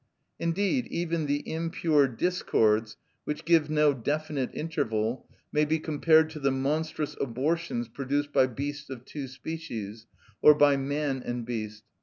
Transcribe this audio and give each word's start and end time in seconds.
Indeed, 0.39 0.87
even 0.87 1.27
the 1.27 1.47
impure 1.47 2.07
discords, 2.07 2.97
which 3.23 3.45
give 3.45 3.69
no 3.69 3.93
definite 3.93 4.49
interval, 4.51 5.29
may 5.51 5.63
be 5.63 5.77
compared 5.77 6.31
to 6.31 6.39
the 6.39 6.49
monstrous 6.49 7.15
abortions 7.21 7.87
produced 7.87 8.33
by 8.33 8.47
beasts 8.47 8.89
of 8.89 9.05
two 9.05 9.27
species, 9.27 10.07
or 10.41 10.55
by 10.55 10.75
man 10.75 11.21
and 11.23 11.45
beast. 11.45 11.83